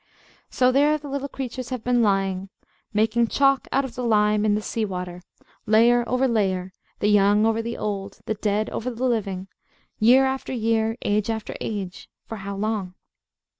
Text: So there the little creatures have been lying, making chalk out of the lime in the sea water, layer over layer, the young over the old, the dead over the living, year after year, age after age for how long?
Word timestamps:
So 0.49 0.71
there 0.71 0.97
the 0.97 1.07
little 1.07 1.27
creatures 1.29 1.69
have 1.69 1.83
been 1.83 2.01
lying, 2.01 2.49
making 2.91 3.27
chalk 3.27 3.67
out 3.71 3.85
of 3.85 3.93
the 3.93 4.03
lime 4.03 4.45
in 4.45 4.55
the 4.55 4.61
sea 4.63 4.83
water, 4.83 5.21
layer 5.67 6.03
over 6.09 6.27
layer, 6.27 6.73
the 6.97 7.07
young 7.07 7.45
over 7.45 7.61
the 7.61 7.77
old, 7.77 8.19
the 8.25 8.33
dead 8.33 8.67
over 8.71 8.89
the 8.89 9.05
living, 9.05 9.47
year 9.99 10.25
after 10.25 10.53
year, 10.53 10.97
age 11.03 11.29
after 11.29 11.53
age 11.61 12.09
for 12.25 12.37
how 12.37 12.55
long? 12.55 12.95